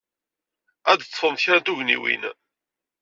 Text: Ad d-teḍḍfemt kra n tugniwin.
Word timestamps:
Ad 0.91 0.97
d-teḍḍfemt 0.99 1.41
kra 1.43 1.57
n 1.61 1.63
tugniwin. 1.65 2.23